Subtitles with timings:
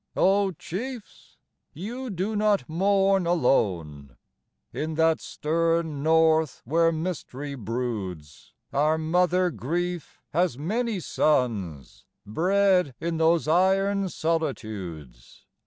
[0.17, 1.37] O chiefs,
[1.73, 4.17] you do not mourn alone!
[4.73, 13.17] In that stern North where mystery broods, Our mother grief has many sons Bred in
[13.17, 15.45] those iron solitudes.